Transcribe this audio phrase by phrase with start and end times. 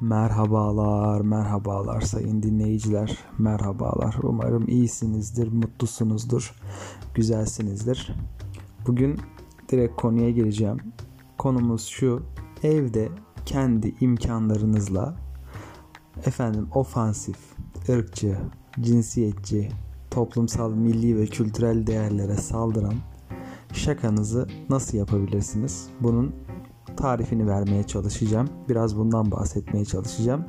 [0.00, 4.16] Merhabalar, merhabalar sayın dinleyiciler, merhabalar.
[4.22, 6.54] Umarım iyisinizdir, mutlusunuzdur,
[7.14, 8.14] güzelsinizdir.
[8.86, 9.20] Bugün
[9.68, 10.78] direkt konuya geleceğim.
[11.38, 12.22] Konumuz şu,
[12.62, 13.08] evde
[13.46, 15.16] kendi imkanlarınızla
[16.24, 17.38] efendim ofansif,
[17.88, 18.38] ırkçı,
[18.80, 19.68] cinsiyetçi,
[20.10, 22.94] toplumsal, milli ve kültürel değerlere saldıran
[23.72, 25.88] şakanızı nasıl yapabilirsiniz?
[26.00, 26.34] Bunun
[26.96, 28.48] tarifini vermeye çalışacağım.
[28.68, 30.44] Biraz bundan bahsetmeye çalışacağım.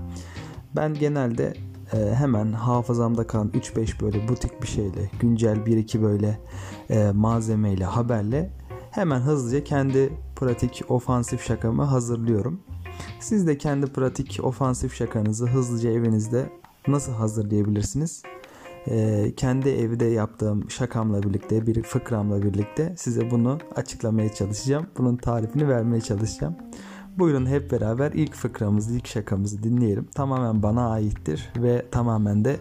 [0.75, 1.53] Ben genelde
[1.93, 6.39] e, hemen hafızamda kalan 3-5 böyle butik bir şeyle, güncel 1-2 böyle
[6.89, 8.49] e, malzemeyle, haberle
[8.91, 12.59] hemen hızlıca kendi pratik ofansif şakamı hazırlıyorum.
[13.19, 16.49] Siz de kendi pratik ofansif şakanızı hızlıca evinizde
[16.87, 18.23] nasıl hazırlayabilirsiniz?
[18.87, 24.87] Ee, kendi evde yaptığım şakamla birlikte, bir fıkramla birlikte size bunu açıklamaya çalışacağım.
[24.97, 26.55] Bunun tarifini vermeye çalışacağım.
[27.17, 30.05] Buyurun hep beraber ilk fıkramızı, ilk şakamızı dinleyelim.
[30.15, 32.57] Tamamen bana aittir ve tamamen de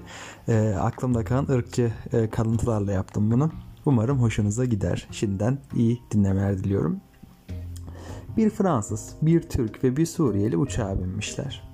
[0.48, 3.50] e, aklımda kalan ırkçı e, kalıntılarla yaptım bunu.
[3.86, 5.08] Umarım hoşunuza gider.
[5.10, 7.00] Şimdiden iyi dinlemeler diliyorum.
[8.36, 11.70] Bir Fransız, bir Türk ve bir Suriyeli uçağa binmişler.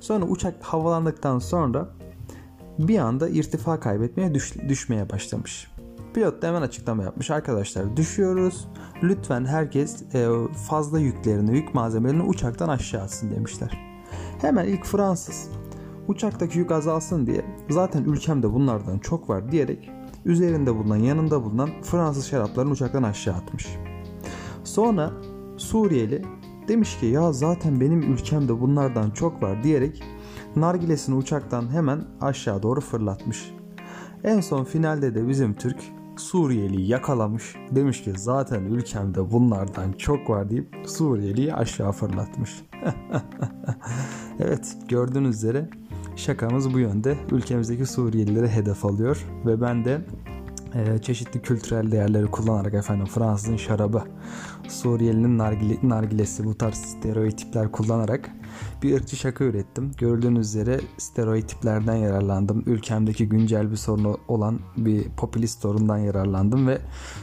[0.00, 1.88] Sonra uçak havalandıktan sonra
[2.78, 5.70] bir anda irtifa kaybetmeye düş, düşmeye başlamış.
[6.14, 7.30] Pilot da hemen açıklama yapmış.
[7.30, 8.68] Arkadaşlar düşüyoruz.
[9.02, 10.28] Lütfen herkes e,
[10.68, 13.78] fazla yüklerini, yük malzemelerini uçaktan aşağı atsın demişler.
[14.40, 15.50] Hemen ilk Fransız
[16.08, 19.90] uçaktaki yük azalsın diye zaten ülkemde bunlardan çok var diyerek
[20.24, 23.68] üzerinde bulunan yanında bulunan Fransız şaraplarını uçaktan aşağı atmış.
[24.64, 25.10] Sonra
[25.56, 26.22] Suriyeli
[26.68, 30.02] demiş ki ya zaten benim ülkemde bunlardan çok var diyerek
[30.56, 33.54] nargilesini uçaktan hemen aşağı doğru fırlatmış.
[34.24, 35.76] En son finalde de bizim Türk
[36.16, 37.56] Suriyeli'yi yakalamış.
[37.70, 42.62] Demiş ki zaten ülkemde bunlardan çok var deyip Suriyeli'yi aşağı fırlatmış.
[44.40, 45.68] evet gördüğünüz üzere
[46.16, 47.16] şakamız bu yönde.
[47.30, 50.00] Ülkemizdeki Suriyelileri hedef alıyor ve ben de
[50.76, 54.02] e, çeşitli kültürel değerleri kullanarak efendim Fransızın şarabı,
[54.68, 58.30] Suriyelinin nargile, nargilesi bu tarz stereotipler kullanarak
[58.82, 59.92] bir ırkçı şaka ürettim.
[59.98, 62.62] Gördüğünüz üzere stereotiplerden yararlandım.
[62.66, 66.78] Ülkemdeki güncel bir sorunu olan bir popülist sorundan yararlandım ve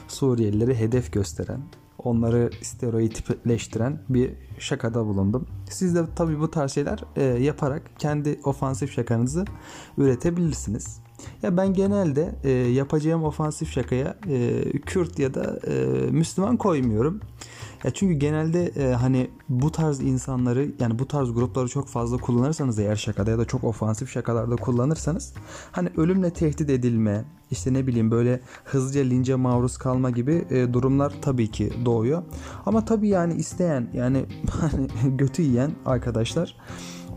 [0.07, 1.61] Suriyelileri hedef gösteren,
[1.97, 5.47] onları stereotipleştiren bir şakada bulundum.
[5.69, 9.45] Siz de tabii bu tarz şeyler e, yaparak kendi ofansif şakanızı
[9.97, 11.03] üretebilirsiniz.
[11.43, 15.73] Ya ben genelde e, yapacağım ofansif şakaya e, Kürt ya da e,
[16.11, 17.19] Müslüman koymuyorum.
[17.83, 22.79] Ya çünkü genelde e, hani bu tarz insanları yani bu tarz grupları çok fazla kullanırsanız
[22.79, 25.33] eğer şakada ya da çok ofansif şakalarda kullanırsanız
[25.71, 31.13] hani ölümle tehdit edilme işte ne bileyim böyle hızlıca lince maruz kalma gibi e, durumlar
[31.21, 32.23] tabii ki doğuyor.
[32.65, 34.25] Ama tabii yani isteyen yani
[34.61, 36.55] hani götü yiyen arkadaşlar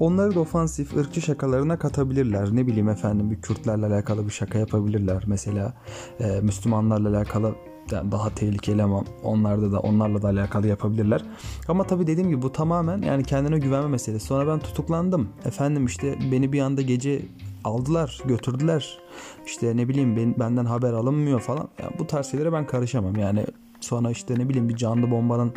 [0.00, 2.48] Onları da ofansif ırkçı şakalarına katabilirler.
[2.56, 5.24] Ne bileyim efendim bir Kürtlerle alakalı bir şaka yapabilirler.
[5.26, 5.74] Mesela
[6.20, 7.54] e, Müslümanlarla alakalı
[7.90, 11.22] yani daha tehlikeli ama onlarda da onlarla da alakalı yapabilirler.
[11.68, 14.26] Ama tabii dediğim gibi bu tamamen yani kendine güvenme meselesi.
[14.26, 15.28] Sonra ben tutuklandım.
[15.44, 17.22] Efendim işte beni bir anda gece
[17.64, 18.98] aldılar, götürdüler.
[19.46, 21.68] İşte ne bileyim ben, benden haber alınmıyor falan.
[21.82, 23.16] Yani bu tarz şeylere ben karışamam.
[23.16, 23.46] Yani
[23.80, 25.52] sonra işte ne bileyim bir canlı bombanın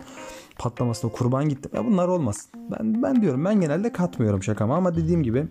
[0.59, 1.71] patlamasına kurban gittim.
[1.73, 2.51] Ya bunlar olmasın.
[2.71, 5.47] Ben ben diyorum ben genelde katmıyorum şakama ama dediğim gibi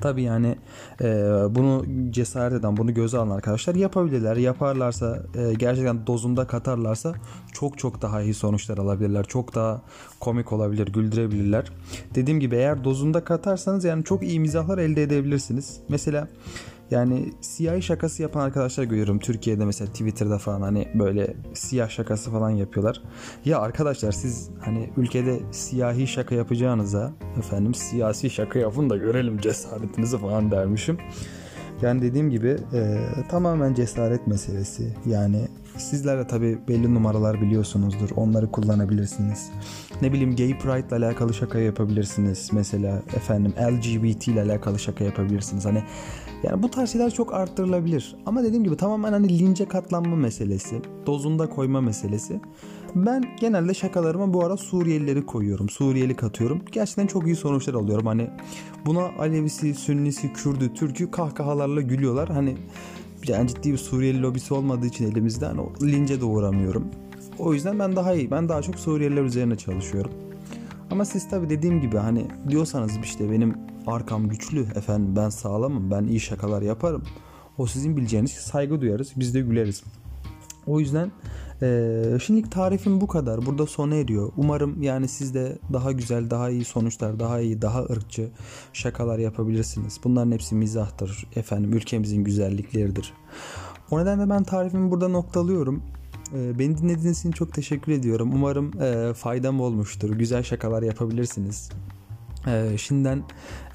[0.00, 0.56] Tabi yani
[1.00, 1.06] e,
[1.50, 4.36] bunu cesaret eden, bunu göze alan arkadaşlar yapabilirler.
[4.36, 7.14] Yaparlarsa, e, gerçekten dozunda katarlarsa
[7.52, 9.24] çok çok daha iyi sonuçlar alabilirler.
[9.24, 9.82] Çok daha
[10.20, 11.72] komik olabilir, güldürebilirler.
[12.14, 15.80] Dediğim gibi eğer dozunda katarsanız yani çok iyi mizahlar elde edebilirsiniz.
[15.88, 16.28] Mesela
[16.90, 22.50] yani siyah şakası yapan arkadaşlar görüyorum Türkiye'de mesela Twitter'da falan hani böyle siyah şakası falan
[22.50, 23.02] yapıyorlar.
[23.44, 30.18] Ya arkadaşlar siz hani ülkede siyahi şaka yapacağınıza efendim siyasi şaka yapın da görelim cesaretinizi
[30.18, 30.98] falan dermişim.
[31.82, 32.98] Yani dediğim gibi e,
[33.30, 34.94] tamamen cesaret meselesi.
[35.06, 35.48] Yani
[35.78, 38.10] sizler de tabii belli numaralar biliyorsunuzdur.
[38.16, 39.50] Onları kullanabilirsiniz.
[40.02, 42.50] Ne bileyim gay pride ile alakalı şaka yapabilirsiniz.
[42.52, 45.64] Mesela efendim LGBT ile alakalı şaka yapabilirsiniz.
[45.64, 45.82] Hani
[46.42, 48.16] yani bu tarz şeyler çok arttırılabilir.
[48.26, 52.40] Ama dediğim gibi tamamen hani lince katlanma meselesi, dozunda koyma meselesi.
[52.94, 55.68] Ben genelde şakalarıma bu ara Suriyelileri koyuyorum.
[55.68, 56.62] Suriyeli katıyorum.
[56.72, 58.06] Gerçekten çok iyi sonuçlar alıyorum.
[58.06, 58.30] Hani
[58.86, 62.28] buna Alevisi, Sünnisi, Kürdü, Türk'ü kahkahalarla gülüyorlar.
[62.28, 62.56] Hani
[63.28, 66.84] yani ciddi bir Suriyeli lobisi olmadığı için elimizde hani lince de uğramıyorum.
[67.38, 68.30] O yüzden ben daha iyi.
[68.30, 70.12] Ben daha çok Suriyeliler üzerine çalışıyorum.
[70.90, 73.54] Ama siz tabi dediğim gibi hani diyorsanız işte benim
[73.86, 77.02] arkam güçlü efendim ben sağlamım ben iyi şakalar yaparım.
[77.58, 79.82] O sizin bileceğiniz saygı duyarız biz de güleriz.
[80.66, 81.12] O yüzden
[81.62, 83.46] e, şimdilik tarifim bu kadar.
[83.46, 84.32] Burada sona eriyor.
[84.36, 88.28] Umarım yani siz de daha güzel, daha iyi sonuçlar, daha iyi, daha ırkçı
[88.72, 90.00] şakalar yapabilirsiniz.
[90.04, 91.26] Bunların hepsi mizahtır.
[91.36, 93.12] Efendim ülkemizin güzellikleridir.
[93.90, 95.82] O nedenle ben tarifimi burada noktalıyorum.
[96.34, 98.30] E, beni dinlediğiniz için çok teşekkür ediyorum.
[98.34, 100.10] Umarım e, faydam olmuştur.
[100.10, 101.70] Güzel şakalar yapabilirsiniz.
[102.46, 103.22] Ee, şimdiden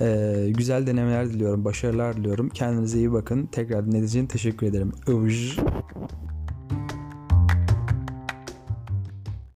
[0.02, 2.50] e, güzel denemeler diliyorum, başarılar diliyorum.
[2.50, 3.46] Kendinize iyi bakın.
[3.46, 4.92] Tekrar dinlediğiniz için teşekkür ederim.
[5.08, 5.60] Övüj.